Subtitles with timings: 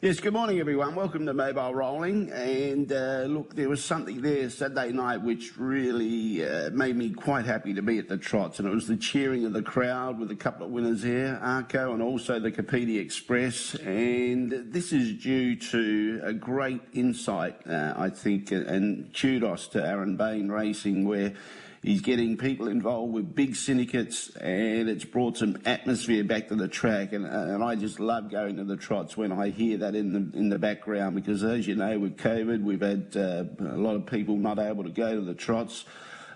[0.00, 0.94] Yes, good morning, everyone.
[0.94, 2.30] Welcome to Mobile Rolling.
[2.30, 7.46] And uh, look, there was something there Saturday night which really uh, made me quite
[7.46, 10.30] happy to be at the trots, and it was the cheering of the crowd with
[10.30, 13.74] a couple of winners here, Arco and also the Kapiti Express.
[13.74, 20.16] And this is due to a great insight, uh, I think, and kudos to Aaron
[20.16, 21.32] Bain Racing, where
[21.82, 26.68] He's getting people involved with big syndicates, and it's brought some atmosphere back to the
[26.68, 27.12] track.
[27.12, 30.38] And, and I just love going to the trots when I hear that in the
[30.38, 34.06] in the background because, as you know, with COVID, we've had uh, a lot of
[34.06, 35.84] people not able to go to the trots,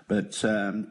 [0.07, 0.43] but.
[0.45, 0.87] Um,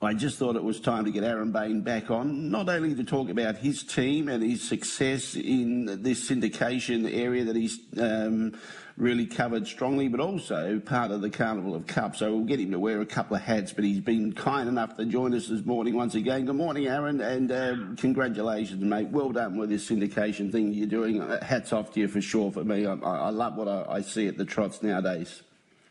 [0.00, 3.02] I just thought it was time to get Aaron Bain back on, not only to
[3.02, 8.56] talk about his team and his success in this syndication area that he's um,
[8.96, 12.20] really covered strongly, but also part of the Carnival of Cups.
[12.20, 14.96] So we'll get him to wear a couple of hats, but he's been kind enough
[14.98, 16.44] to join us this morning once again.
[16.44, 19.08] Good morning, Aaron, and uh, congratulations, mate.
[19.08, 21.20] Well done with this syndication thing you're doing.
[21.20, 22.86] Uh, hats off to you for sure for me.
[22.86, 25.42] I, I love what I, I see at the trots nowadays.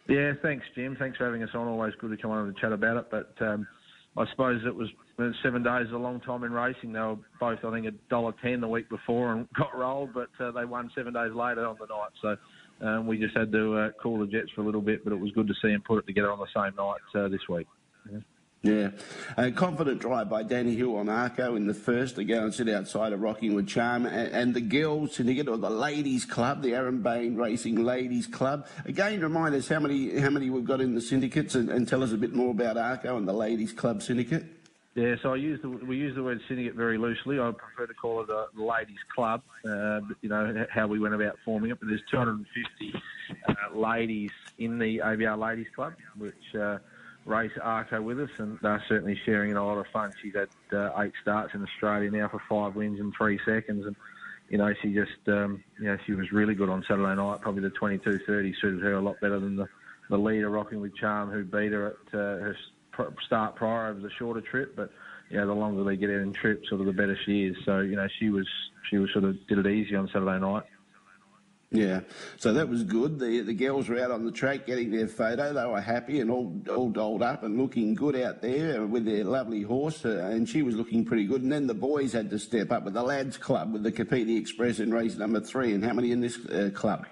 [0.07, 0.95] Yeah, thanks, Jim.
[0.95, 1.67] Thanks for having us on.
[1.67, 3.07] Always good to come on and chat about it.
[3.11, 3.67] But um,
[4.17, 4.89] I suppose it was
[5.43, 6.91] seven days a long time in racing.
[6.93, 10.29] They were both, I think, a dollar ten the week before and got rolled, but
[10.43, 12.11] uh, they won seven days later on the night.
[12.21, 15.13] So um, we just had to uh, cool the jets for a little bit, but
[15.13, 17.41] it was good to see them put it together on the same night uh, this
[17.47, 17.67] week.
[18.11, 18.19] Yeah.
[18.67, 19.49] Yeah.
[19.51, 23.13] Confident drive by Danny Hill on Arco in the first to go and sit outside
[23.13, 24.05] of Rocking with Charm.
[24.05, 28.67] And, and the girls syndicate or the ladies club, the Aaron Bain Racing Ladies Club.
[28.85, 32.03] Again, remind us how many how many we've got in the syndicates and, and tell
[32.03, 34.45] us a bit more about Arco and the Ladies Club Syndicate.
[34.95, 37.39] Yeah, so I use the we use the word syndicate very loosely.
[37.39, 39.43] I prefer to call it a ladies' club.
[39.63, 41.79] Uh, you know how we went about forming it.
[41.79, 42.93] But there's 250
[43.47, 46.79] uh, ladies in the ABR Ladies Club, which uh,
[47.27, 50.11] race Arco with us, and they're certainly sharing in a lot of fun.
[50.21, 53.95] She's had uh, eight starts in Australia now for five wins in three seconds, and
[54.49, 57.41] you know she just um, you know she was really good on Saturday night.
[57.41, 59.67] Probably the 22:30 suited her a lot better than the
[60.09, 62.55] the leader rocking with Charm, who beat her at uh, her
[63.25, 63.93] start prior.
[63.93, 64.91] Was a shorter trip, but
[65.29, 67.57] you know, the longer they get out in trip, sort of the better she is.
[67.65, 68.47] So you know, she was
[68.89, 70.63] she was sort of did it easy on Saturday night.
[71.69, 72.01] Yeah,
[72.37, 73.19] so that was good.
[73.19, 75.51] The the girls were out on the track getting their photo.
[75.51, 79.25] They were happy and all all dolled up and looking good out there with their
[79.25, 81.41] lovely horse, uh, and she was looking pretty good.
[81.41, 84.37] And then the boys had to step up with the lads club with the Kapiti
[84.37, 85.73] Express in race number three.
[85.73, 87.05] And how many in this uh, club?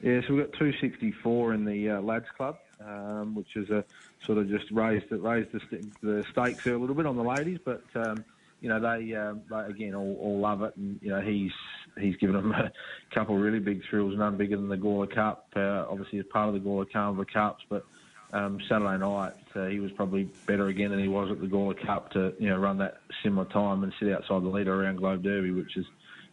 [0.00, 3.84] Yeah, so we've got 264 in the uh, lads club, um, which is a
[4.24, 7.58] sort of just raised raised the, the stakes there a little bit on the ladies,
[7.64, 8.24] but um,
[8.60, 11.52] you know they, um, they again all, all love it, and you know he's
[11.98, 12.70] he's given them a
[13.14, 16.48] couple of really big thrills, none bigger than the Gawler Cup, uh, obviously as part
[16.48, 17.84] of the Gawler Carnival Cups, but
[18.32, 21.74] um, Saturday night uh, he was probably better again than he was at the Gawler
[21.84, 25.22] Cup to you know run that similar time and sit outside the leader around Globe
[25.22, 25.86] Derby, which is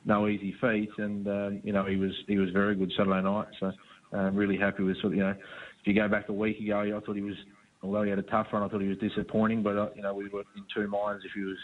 [0.05, 3.47] no easy feat, and um, you know he was he was very good Saturday night,
[3.59, 3.71] so.
[4.13, 5.37] I'm um, really happy with sort of, you know, if
[5.83, 7.35] you go back a week ago, I thought he was
[7.85, 9.63] although he had a tough run, I thought he was disappointing.
[9.63, 11.57] But uh, you know, we were in two minds if he was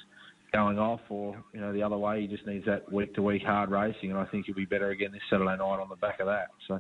[0.52, 2.22] going off or you know the other way.
[2.22, 4.90] He just needs that week to week hard racing, and I think he'll be better
[4.90, 6.50] again this Saturday night on the back of that.
[6.68, 6.80] So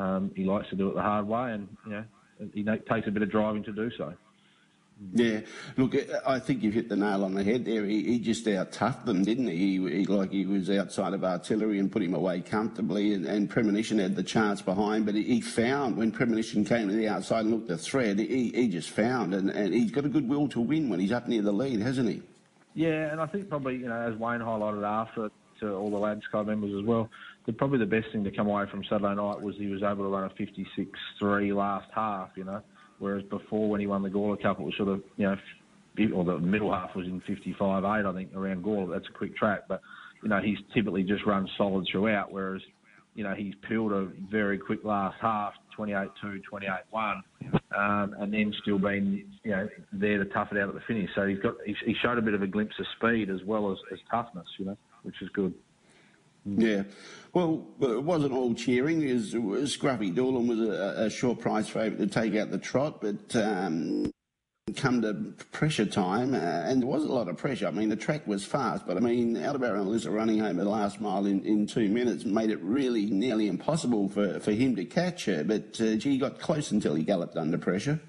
[0.00, 1.92] um, he likes to do it the hard way, and you
[2.64, 4.14] know he takes a bit of driving to do so.
[5.14, 5.40] Yeah,
[5.76, 5.94] look,
[6.26, 7.84] I think you've hit the nail on the head there.
[7.84, 9.78] He, he just out toughed them, didn't he?
[9.78, 9.98] he?
[9.98, 10.06] he?
[10.06, 14.16] Like he was outside of artillery and put him away comfortably, and, and Premonition had
[14.16, 17.68] the chance behind, but he, he, found when Premonition came to the outside and looked
[17.68, 20.88] the thread, he, he just found, and, and he's got a good will to win
[20.88, 22.20] when he's up near the lead, hasn't he?
[22.74, 25.30] Yeah, and I think probably you know as Wayne highlighted after
[25.60, 27.08] to all the lads club members as well,
[27.46, 30.04] the, probably the best thing to come away from Saturday night was he was able
[30.04, 32.62] to run a 56-3 last half, you know
[32.98, 35.36] whereas before when he won the Gawler Cup, it was sort of, you know,
[36.14, 38.92] or the middle half was in 55.8, I think, around Gawler.
[38.92, 39.80] That's a quick track, but,
[40.22, 42.62] you know, he's typically just run solid throughout, whereas,
[43.18, 46.40] you know, he's peeled a very quick last half, 28-2,
[46.94, 47.20] 28-1,
[47.76, 51.10] um, and then still been, you know, there to tough it out at the finish.
[51.16, 53.78] So he's got, he showed a bit of a glimpse of speed as well as,
[53.92, 55.52] as toughness, you know, which is good.
[56.44, 56.84] Yeah.
[57.32, 59.02] Well, it wasn't all cheering.
[59.10, 63.34] As Scruffy Doolan was a, a short price favourite to take out the trot, but
[63.34, 64.12] um,
[64.72, 65.14] come to
[65.52, 67.66] pressure time, uh, and there was a lot of pressure.
[67.66, 70.64] I mean, the track was fast, but I mean, Aldebaran and Alyssa running home the
[70.64, 74.84] last mile in, in two minutes made it really nearly impossible for, for him to
[74.84, 75.44] catch her.
[75.44, 78.00] But uh, gee, he got close until he galloped under pressure.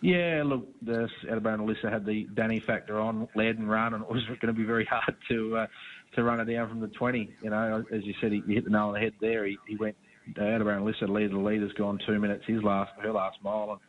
[0.00, 4.02] Yeah, look, the Aldebaran and Alyssa had the Danny factor on, led and run, and
[4.04, 5.66] it was going to be very hard to uh,
[6.14, 7.30] to run her down from the 20.
[7.42, 9.46] You know, as you said, he, hit the nail on the head there.
[9.46, 9.96] He, he went
[10.38, 11.30] out of our enlisted leader.
[11.30, 12.44] The leader's gone two minutes.
[12.46, 13.80] His last, her last mile, and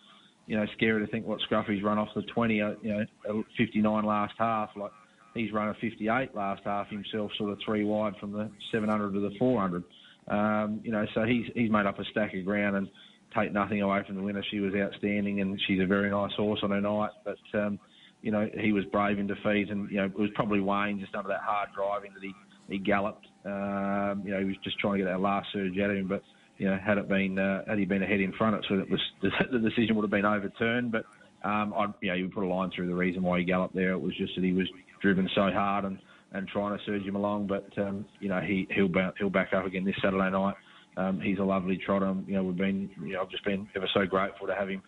[0.47, 2.61] you know, scary to think what Scruffy's run off the 20.
[2.61, 4.69] Uh, you know, 59 last half.
[4.75, 4.91] Like
[5.33, 9.19] he's run a 58 last half himself, sort of three wide from the 700 to
[9.19, 9.83] the 400.
[10.27, 12.89] Um, you know, so he's he's made up a stack of ground and
[13.37, 14.43] take nothing away from the winner.
[14.49, 17.11] She was outstanding, and she's a very nice horse on her night.
[17.23, 17.79] But um,
[18.21, 21.13] you know, he was brave in defeat, and you know, it was probably Wayne just
[21.13, 22.33] under that hard driving that he
[22.69, 23.27] he galloped.
[23.45, 26.07] Um, you know, he was just trying to get that last surge out of him,
[26.07, 26.23] but
[26.57, 28.89] you know, had it been uh, had he been ahead in front, it so it
[28.89, 30.91] was the decision would have been overturned.
[30.91, 31.05] But
[31.43, 33.91] um, I, you know, you put a line through the reason why he galloped there.
[33.91, 34.67] It was just that he was
[35.01, 35.99] driven so hard and,
[36.31, 37.47] and trying to surge him along.
[37.47, 40.55] But um, you know, he he'll he'll back up again this Saturday night.
[40.97, 42.15] Um, he's a lovely trotter.
[42.25, 44.81] You know, we've been, you know, I've just been ever so grateful to have him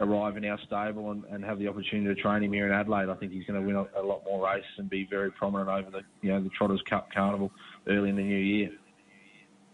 [0.00, 3.08] arrive in our stable and, and have the opportunity to train him here in Adelaide.
[3.08, 5.68] I think he's going to win a, a lot more races and be very prominent
[5.68, 7.50] over the, you know, the Trotters Cup Carnival
[7.88, 8.70] early in the new year.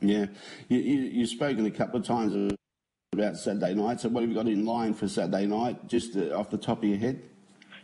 [0.09, 0.27] Yeah,
[0.69, 2.53] you, you, have spoken a couple of times
[3.13, 4.01] about Saturday night.
[4.01, 6.79] So what have you got in line for Saturday night, just uh, off the top
[6.79, 7.23] of your head?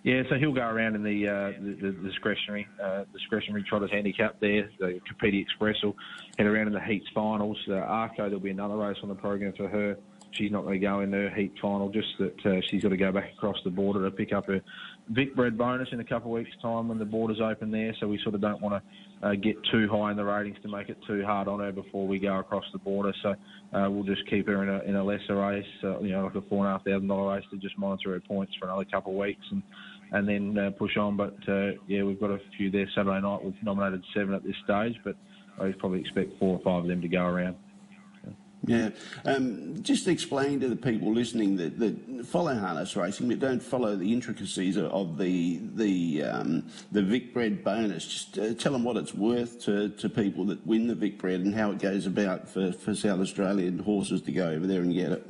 [0.02, 4.40] Yeah, so he'll go around in the uh, the, the, discretionary uh, discretionary trotters handicap
[4.40, 4.70] there.
[4.78, 5.94] The Kapiti Express will
[6.38, 7.58] head around in the heats finals.
[7.68, 9.96] Uh, Arco, there'll be another race on the program for her
[10.32, 11.88] she's not going to go in her heat final.
[11.88, 14.60] Just that uh, she's got to go back across the border to pick up her
[15.08, 17.94] Vic bred bonus in a couple of weeks' time when the borders open there.
[17.98, 20.68] So we sort of don't want to uh, get too high in the ratings to
[20.68, 23.12] make it too hard on her before we go across the border.
[23.22, 23.34] So
[23.72, 26.36] uh, we'll just keep her in a, in a lesser race, uh, you know, like
[26.36, 28.84] a four and a half thousand dollar race to just monitor her points for another
[28.84, 29.62] couple of weeks and
[30.12, 31.16] and then uh, push on.
[31.16, 33.44] But uh, yeah, we've got a few there Saturday night.
[33.44, 35.16] We've nominated seven at this stage, but
[35.60, 37.56] I probably expect four or five of them to go around.
[38.66, 38.90] Yeah.
[39.24, 43.96] Um, just explain to the people listening that, that, follow harness racing but don't follow
[43.96, 48.06] the intricacies of the the um, the Vicbred bonus.
[48.06, 51.54] Just uh, tell them what it's worth to, to people that win the Vicbred and
[51.54, 55.12] how it goes about for, for South Australian horses to go over there and get
[55.12, 55.26] it.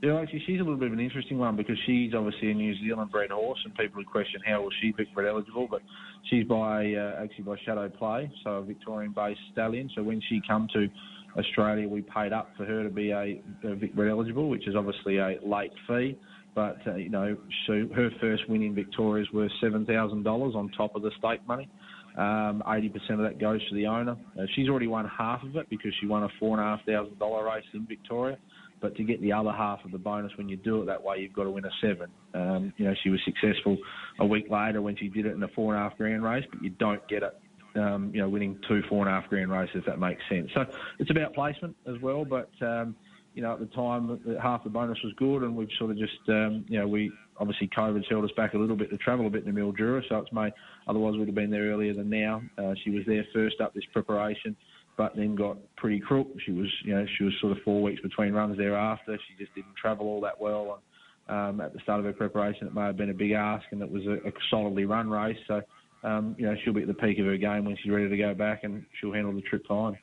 [0.00, 2.76] Yeah, actually, she's a little bit of an interesting one because she's obviously a New
[2.76, 5.82] Zealand bred horse, and people would question how was she Vicbred eligible, but
[6.30, 9.90] she's by uh, actually by Shadow Play, so a Victorian-based stallion.
[9.96, 10.88] So when she come to
[11.36, 15.18] Australia, we paid up for her to be a, a Vicbred eligible, which is obviously
[15.18, 16.16] a late fee.
[16.54, 17.36] But uh, you know,
[17.66, 21.10] so her first win in Victoria is worth seven thousand dollars on top of the
[21.18, 21.68] stake money.
[22.16, 24.16] Um, 80% of that goes to the owner.
[24.36, 26.84] Uh, she's already won half of it because she won a four and a half
[26.84, 28.36] thousand dollar race in Victoria.
[28.80, 31.18] But to get the other half of the bonus when you do it that way,
[31.18, 32.10] you've got to win a seven.
[32.34, 33.76] Um, you know, she was successful
[34.18, 36.44] a week later when she did it in a four and a half grand race,
[36.50, 37.34] but you don't get it
[37.74, 40.50] um, you know, winning two four and a half grand races, if that makes sense.
[40.54, 40.64] So
[40.98, 42.96] it's about placement as well, but um,
[43.34, 46.18] you know, at the time, half the bonus was good, and we've sort of just,
[46.28, 49.30] um, you know, we obviously COVID's held us back a little bit to travel a
[49.30, 50.52] bit in the Mildura, so it's made.
[50.88, 52.42] Otherwise, we'd have been there earlier than now.
[52.58, 54.56] Uh, she was there first up this preparation,
[54.96, 56.26] but then got pretty crook.
[56.44, 59.16] She was, you know, she was sort of four weeks between runs thereafter.
[59.28, 60.80] She just didn't travel all that well,
[61.28, 63.66] and um, at the start of her preparation, it may have been a big ask,
[63.70, 65.38] and it was a, a solidly run race.
[65.46, 65.60] So
[66.02, 68.16] um, you know, she'll be at the peak of her game when she's ready to
[68.16, 69.98] go back, and she'll handle the trip fine.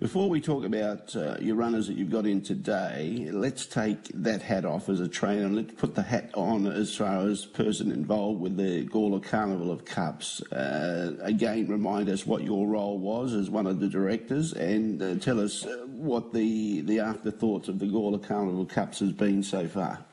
[0.00, 4.42] Before we talk about uh, your runners that you've got in today, let's take that
[4.42, 7.90] hat off as a trainer and let's put the hat on as far as person
[7.90, 10.40] involved with the Gawler Carnival of Cups.
[10.52, 15.16] Uh, again, remind us what your role was as one of the directors and uh,
[15.16, 19.42] tell us uh, what the, the afterthoughts of the Gawler Carnival of Cups has been
[19.42, 20.04] so far.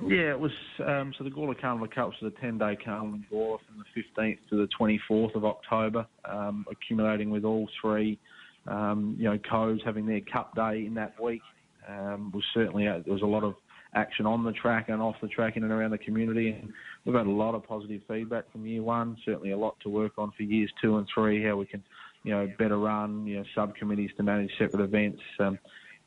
[0.00, 0.52] Yeah, it was.
[0.84, 4.22] Um, so the Gawler Carnival Cup was a 10 day carnival in Gawler from the
[4.22, 8.18] 15th to the 24th of October, um, accumulating with all three,
[8.66, 11.42] um, you know, codes having their cup day in that week.
[11.88, 13.54] Um, was certainly a, there was a lot of
[13.94, 16.50] action on the track and off the track in and around the community.
[16.50, 16.72] And
[17.04, 19.16] we've had a lot of positive feedback from year one.
[19.24, 21.44] Certainly a lot to work on for years two and three.
[21.44, 21.82] How we can,
[22.24, 25.20] you know, better run, you know, subcommittees to manage separate events.
[25.38, 25.58] Um,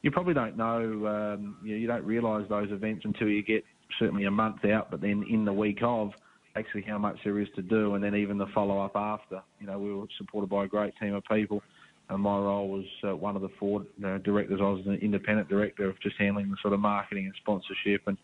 [0.02, 3.64] you probably don't know, um, you, know, you don't realise those events until you get
[4.00, 6.12] certainly a month out, but then in the week of,
[6.56, 9.42] actually how much there is to do, and then even the follow up after.
[9.60, 11.62] You know, we were supported by a great team of people,
[12.10, 14.60] and my role was uh, one of the four you know, directors.
[14.62, 18.18] I was an independent director of just handling the sort of marketing and sponsorship and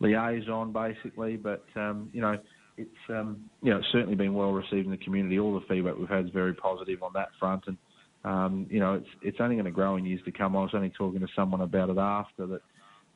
[0.00, 1.36] liaison, basically.
[1.36, 2.38] But um, you know,
[2.76, 5.38] it's um, you know it's certainly been well received in the community.
[5.38, 7.76] All the feedback we've had is very positive on that front, and
[8.24, 10.56] um, you know, it's it's only going to grow in years to come.
[10.56, 12.62] I was only talking to someone about it after that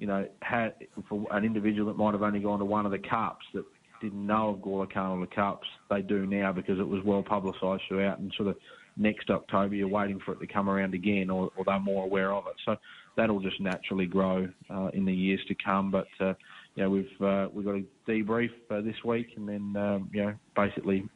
[0.01, 0.75] you know, had
[1.09, 3.65] for an individual that might have only gone to one of the cups that
[4.01, 8.19] didn't know of Gawler Carnival Cups, they do now because it was well publicised throughout.
[8.19, 8.57] And sort of
[8.97, 12.33] next October, you're waiting for it to come around again, or, or they're more aware
[12.33, 12.55] of it.
[12.65, 12.77] So
[13.15, 15.91] that'll just naturally grow uh, in the years to come.
[15.91, 16.33] But uh,
[16.75, 20.25] you know, we've uh, we've got a debrief uh, this week, and then um, you
[20.25, 21.07] know, basically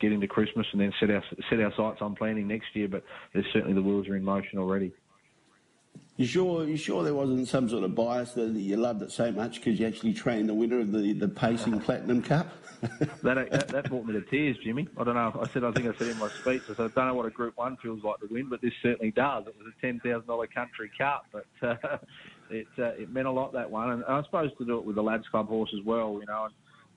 [0.00, 2.86] get into Christmas and then set our set our sights on planning next year.
[2.86, 3.02] But
[3.34, 4.92] there's certainly the wheels are in motion already.
[6.18, 6.64] You sure?
[6.64, 9.78] You sure there wasn't some sort of bias that you loved it so much because
[9.78, 12.48] you actually trained the winner of the the Pacing Platinum Cup?
[13.22, 14.88] that, that, that brought me to tears, Jimmy.
[14.96, 15.40] I don't know.
[15.40, 16.62] I said I think I said in my speech.
[16.64, 18.72] I said I don't know what a Group One feels like to win, but this
[18.82, 19.46] certainly does.
[19.46, 21.98] It was a ten thousand dollar country cup, but uh,
[22.50, 23.90] it uh, it meant a lot that one.
[23.90, 26.18] And I suppose to do it with the lads club horse as well.
[26.20, 26.46] You know.
[26.46, 26.54] And,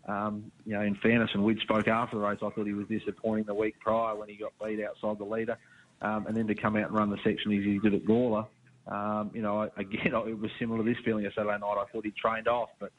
[0.07, 2.87] um, you know, in fairness, and we spoke after the race, I thought he was
[2.87, 5.59] disappointing the week prior when he got beat outside the leader.
[6.01, 8.47] Um, and then to come out and run the section as he did at Gawler,
[8.87, 11.77] um, you know, again, it was similar to this feeling of Saturday night.
[11.77, 12.91] I thought he trained off, but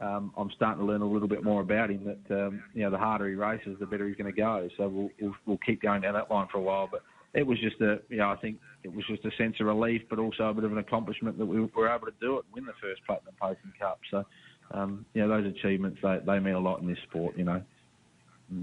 [0.00, 2.04] um, I'm starting to learn a little bit more about him.
[2.04, 4.68] That um, you know, the harder he races, the better he's going to go.
[4.76, 6.88] So we'll, we'll, we'll keep going down that line for a while.
[6.90, 9.66] But it was just a, you know, I think it was just a sense of
[9.66, 12.44] relief, but also a bit of an accomplishment that we were able to do it
[12.54, 14.00] win the first Platinum Pacing Cup.
[14.10, 14.24] So,
[14.72, 17.36] um, you know, those achievements they, they mean a lot in this sport.
[17.36, 17.62] You know.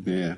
[0.06, 0.36] Yeah.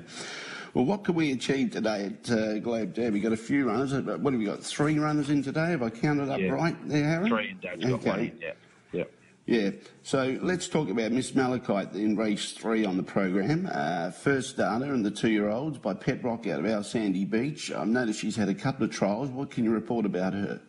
[0.74, 3.12] Well, what can we achieve today at uh, Globe Derby?
[3.12, 3.92] We've got a few runners.
[3.92, 4.60] Uh, what have we got?
[4.60, 5.70] Three runners in today.
[5.70, 6.50] Have I counted up yeah.
[6.50, 7.28] right there, Aaron?
[7.28, 7.90] Three and Dad's okay.
[7.92, 8.38] got one in.
[8.42, 8.52] Yeah.
[8.92, 9.04] Yeah.
[9.46, 9.70] Yeah,
[10.02, 13.68] so let's talk about Miss Malachite in race three on the program.
[13.70, 17.70] Uh, first starter and the two-year-olds by Pet Rock out of our Sandy Beach.
[17.70, 19.28] I've noticed she's had a couple of trials.
[19.28, 20.60] What can you report about her?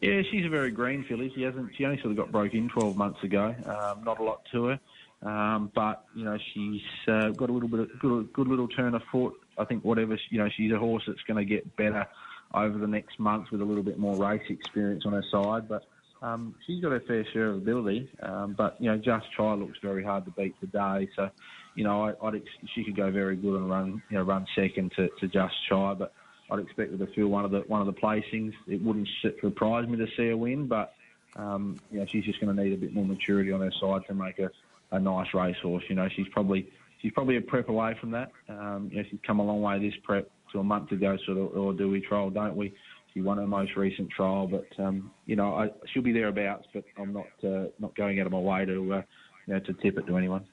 [0.00, 1.30] Yeah, she's a very green filly.
[1.36, 1.70] She hasn't.
[1.76, 3.54] She only sort of got broke in 12 months ago.
[3.64, 4.80] Um, not a lot to her.
[5.22, 8.94] Um, but you know she's uh, got a little bit of good, good little turn
[8.94, 9.34] of foot.
[9.58, 12.06] I think whatever you know, she's a horse that's going to get better
[12.54, 15.68] over the next months with a little bit more race experience on her side.
[15.68, 15.84] But
[16.22, 18.08] um, she's got her fair share of ability.
[18.22, 21.08] Um, but you know, Just Try looks very hard to beat today.
[21.16, 21.30] So
[21.74, 22.42] you know, I, would
[22.74, 25.94] she could go very good and run you know run second to, to Just Try.
[25.94, 26.12] But
[26.50, 28.52] I'd expect her to fill one of the one of the placings.
[28.68, 29.08] It wouldn't
[29.40, 30.94] surprise me to see her win, but
[31.36, 34.02] um, you know, she's just going to need a bit more maturity on her side
[34.08, 34.52] to make her
[34.90, 35.84] a nice racehorse.
[35.88, 36.68] You know, she's probably
[37.02, 38.30] she's probably a prep away from that.
[38.48, 41.38] Um, you know, she's come a long way this prep to a month ago, sort
[41.38, 42.72] of, or do we trial, don't we?
[43.12, 46.66] She won her most recent trial, but um, you know, I, she'll be thereabouts.
[46.72, 49.02] But I'm not uh, not going out of my way to uh,
[49.46, 50.46] you know to tip it to anyone.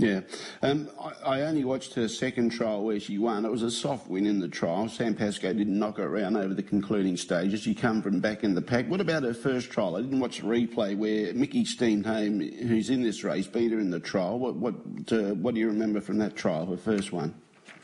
[0.00, 0.20] Yeah.
[0.62, 3.44] Um, I, I, only watched her second trial where she won.
[3.44, 4.88] It was a soft win in the trial.
[4.88, 7.60] Sam Pascoe didn't knock her around over the concluding stages.
[7.60, 8.88] She come from back in the pack.
[8.88, 9.96] What about her first trial?
[9.96, 13.90] I didn't watch the replay where Mickey Steenhame, who's in this race, beat her in
[13.90, 14.38] the trial.
[14.38, 14.74] What what
[15.12, 17.34] uh, what do you remember from that trial, her first one?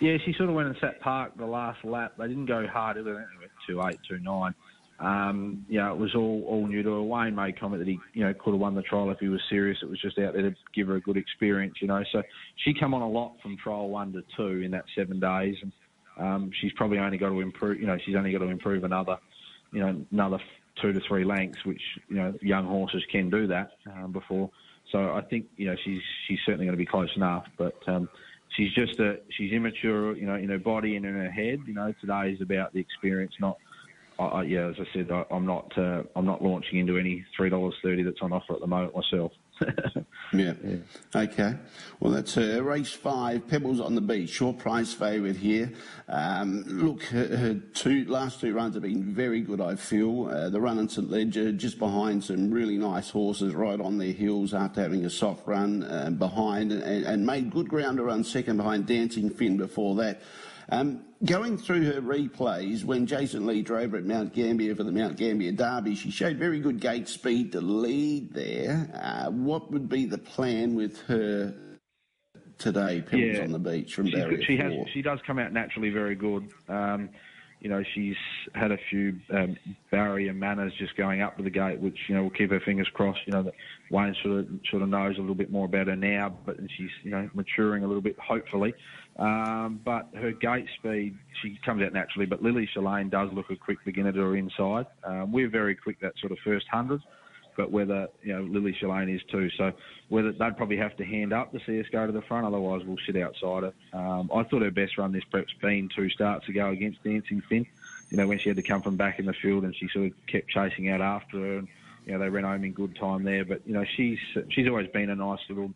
[0.01, 2.15] Yeah, she sort of went and sat park the last lap.
[2.19, 2.97] They didn't go hard.
[2.97, 4.55] Either, they went two eight, two nine.
[4.99, 7.03] Um, you know, it was all, all new to her.
[7.03, 9.41] Wayne made comment that he, you know, could have won the trial if he was
[9.51, 9.79] serious.
[9.83, 12.03] It was just out there to give her a good experience, you know.
[12.13, 12.23] So
[12.65, 15.73] she come on a lot from trial one to two in that seven days, and
[16.19, 17.79] um, she's probably only got to improve.
[17.79, 19.19] You know, she's only got to improve another,
[19.71, 20.39] you know, another
[20.81, 24.51] two to three lengths, which you know young horses can do that um, before.
[24.93, 27.77] So I think you know she's she's certainly going to be close enough, but.
[27.87, 28.09] Um,
[28.57, 31.59] she's just a she's immature, you know, in her body and in her head.
[31.67, 33.59] You know, today is about the experience, not
[34.19, 37.51] I, yeah, as I said, I, am not uh, I'm not launching into any three
[37.51, 39.33] dollars thirty that's on offer at the moment myself.
[40.33, 40.53] yeah.
[40.63, 40.77] yeah.
[41.15, 41.55] Okay.
[42.01, 43.49] Well, that's uh, race five.
[43.49, 44.31] Pebbles on the beach.
[44.31, 45.73] Short price favourite here.
[46.09, 49.61] Um, look, her, her, two last two runs have been very good.
[49.61, 53.81] I feel uh, the run in St Leger just behind some really nice horses right
[53.81, 57.97] on their heels after having a soft run uh, behind and, and, made good ground
[57.97, 60.21] to run second behind Dancing Finn before that.
[60.69, 64.93] Um, going through her replays, when Jason Lee drove her at Mount Gambier for the
[64.93, 68.91] Mount Gambier Derby, she showed very good gate speed to lead there.
[68.95, 71.55] Uh, what would be the plan with her
[72.59, 73.43] today, Pebbles yeah.
[73.43, 76.51] on the beach from Barrier she has, She does come out naturally very good.
[76.69, 77.11] Um,
[77.61, 78.17] you know, she's
[78.55, 79.57] had a few um,
[79.91, 82.89] barrier manners just going up to the gate, which you know we'll keep her fingers
[82.93, 83.21] crossed.
[83.27, 83.55] You know that
[83.91, 86.91] Wayne sort of sort of knows a little bit more about her now, but she's
[87.03, 88.75] you know maturing a little bit, hopefully.
[89.19, 92.27] Um, but her gate speed, she comes out naturally.
[92.27, 94.87] But Lily Shalane does look a quick beginner to her inside.
[95.05, 97.01] Um, we're very quick that sort of first hundred,
[97.57, 99.51] but whether you know Lily Shalane is too.
[99.51, 99.73] So
[100.09, 102.47] whether they'd probably have to hand up to see us go to the front.
[102.47, 103.75] Otherwise, we'll sit outside it.
[103.93, 107.67] Um, I thought her best run this prep's been two starts ago against Dancing Finn.
[108.11, 110.07] You know when she had to come from back in the field and she sort
[110.07, 111.59] of kept chasing out after her.
[111.59, 111.69] And,
[112.05, 113.45] you know they ran home in good time there.
[113.45, 114.19] But you know she's
[114.51, 115.73] she's always been a nice little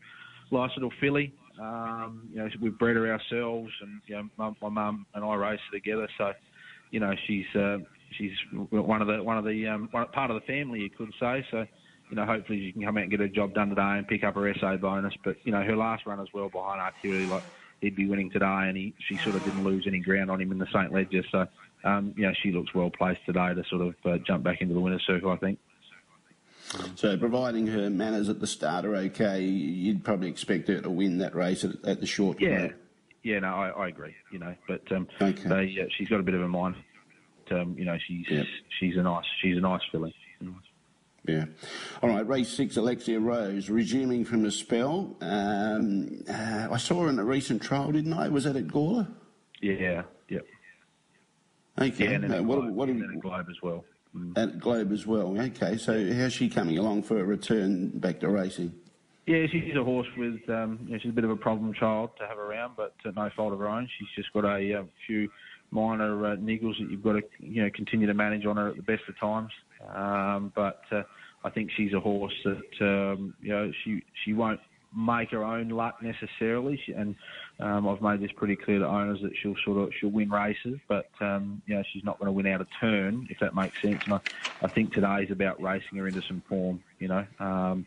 [0.50, 1.32] nice little filly.
[1.60, 5.60] Um, you know, we've bred her ourselves, and you know, my mum and I race
[5.70, 6.08] her together.
[6.16, 6.32] So,
[6.90, 7.78] you know, she's uh,
[8.16, 8.32] she's
[8.70, 11.44] one of the one of the um, one, part of the family, you could say.
[11.50, 11.66] So,
[12.08, 14.24] you know, hopefully she can come out and get her job done today and pick
[14.24, 15.14] up her SA bonus.
[15.24, 17.44] But you know, her last run as well behind Artillery, like
[17.80, 20.52] he'd be winning today, and he she sort of didn't lose any ground on him
[20.52, 21.22] in the St Leger.
[21.30, 21.46] So,
[21.84, 24.74] um, you know, she looks well placed today to sort of uh, jump back into
[24.74, 25.58] the winner's circle, I think.
[26.94, 31.18] So, providing her manners at the start are okay, you'd probably expect her to win
[31.18, 32.40] that race at, at the short.
[32.40, 32.68] Yeah,
[33.22, 34.14] yeah, no, I, I agree.
[34.30, 35.48] You know, but um, Okay.
[35.48, 36.76] they, uh, she's got a bit of a mind.
[37.50, 38.46] Um, you know, she's Yep.
[38.78, 40.14] she's a nice she's a nice filly.
[41.26, 41.44] Yeah.
[42.02, 45.16] All right, race six, Alexia Rose, resuming from a spell.
[45.20, 48.28] Um, uh, I saw her in a recent trial, didn't I?
[48.28, 49.06] Was that at Gawler?
[49.60, 50.46] Yeah, yep.
[51.78, 52.04] Okay.
[52.04, 53.84] Yeah, and then what, Globe, what, and then at Globe as well.
[54.16, 54.36] Mm.
[54.38, 55.38] at Globe as well.
[55.38, 58.72] Okay, so how's she coming along for a return back to racing?
[59.26, 62.10] Yeah, she's a horse with, um, you know, she's a bit of a problem child
[62.18, 63.88] to have around, but uh, no fault of her own.
[63.98, 65.30] She's just got a uh, few
[65.70, 68.76] minor uh, niggles that you've got to, you know, continue to manage on her at
[68.76, 69.52] the best of times.
[69.94, 71.02] Um, but uh,
[71.44, 74.60] I think she's a horse that, um, you know, she she won't
[74.96, 77.14] make her own luck necessarily, she, and
[77.60, 80.78] um, I've made this pretty clear to owners that she'll sort of she'll win races,
[80.88, 83.80] but um, you know she's not going to win out a turn if that makes
[83.80, 84.02] sense.
[84.04, 84.20] And I,
[84.62, 86.82] I think today's about racing her into some form.
[86.98, 87.86] You know, um,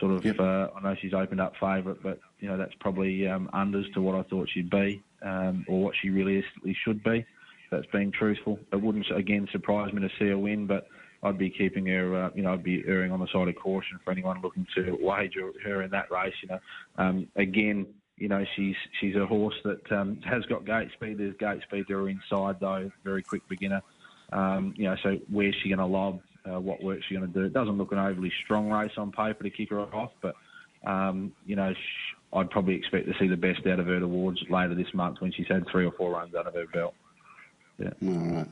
[0.00, 0.24] sort of.
[0.24, 0.40] Yep.
[0.40, 4.00] Uh, I know she's opened up favourite, but you know that's probably um, unders to
[4.00, 7.24] what I thought she'd be, um, or what she realistically should be.
[7.70, 8.58] That's being truthful.
[8.72, 10.86] It wouldn't again surprise me to see her win, but
[11.22, 12.24] I'd be keeping her.
[12.24, 14.96] Uh, you know, I'd be erring on the side of caution for anyone looking to
[15.00, 16.34] wager her in that race.
[16.42, 16.60] You know,
[16.96, 17.86] um, again.
[18.20, 21.18] You know she's she's a horse that um, has got gate speed.
[21.18, 22.90] There's gate speed to her inside though.
[23.04, 23.80] Very quick beginner.
[24.32, 26.20] Um, you know, so where's she going to lob?
[26.44, 27.44] Uh, what work's she going to do?
[27.44, 30.34] It doesn't look an overly strong race on paper to kick her off, but
[30.86, 31.72] um, you know,
[32.32, 35.32] I'd probably expect to see the best out of her towards later this month when
[35.32, 36.94] she's had three or four runs under her belt.
[37.78, 37.90] Yeah.
[38.02, 38.46] All right.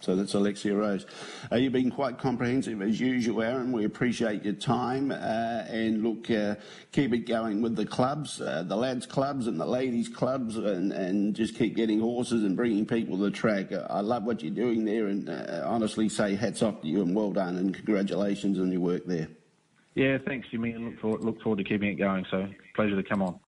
[0.00, 1.06] So that's Alexia Rose.
[1.50, 3.72] Uh, you've been quite comprehensive as usual, Aaron.
[3.72, 5.10] We appreciate your time.
[5.10, 6.56] Uh, and look, uh,
[6.92, 10.92] keep it going with the clubs, uh, the lads' clubs and the ladies' clubs, and,
[10.92, 13.72] and just keep getting horses and bringing people to the track.
[13.72, 17.16] I love what you're doing there, and uh, honestly say hats off to you and
[17.16, 19.28] well done and congratulations on your work there.
[19.94, 20.72] Yeah, thanks, Jimmy.
[20.72, 22.24] and Look forward, look forward to keeping it going.
[22.30, 23.40] So pleasure to come on.